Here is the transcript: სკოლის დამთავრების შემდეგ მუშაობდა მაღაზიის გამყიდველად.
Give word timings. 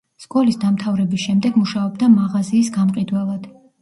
სკოლის 0.23 0.55
დამთავრების 0.61 1.21
შემდეგ 1.25 1.59
მუშაობდა 1.63 2.09
მაღაზიის 2.17 2.73
გამყიდველად. 2.79 3.51